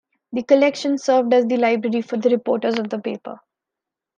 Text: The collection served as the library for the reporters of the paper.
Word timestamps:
The 0.31 0.41
collection 0.41 0.97
served 0.97 1.31
as 1.31 1.45
the 1.45 1.57
library 1.57 2.01
for 2.01 2.17
the 2.17 2.31
reporters 2.31 2.79
of 2.79 2.89
the 2.89 2.97
paper. 2.97 3.39